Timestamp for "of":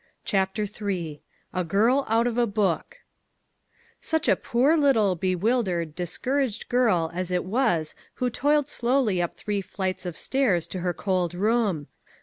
2.25-2.35, 10.07-10.17